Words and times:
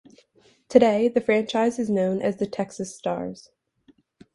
Today, 0.67 1.09
the 1.09 1.21
franchise 1.21 1.77
is 1.77 1.87
known 1.87 2.23
as 2.23 2.37
the 2.37 2.47
Texas 2.47 2.95
Stars. 2.97 3.51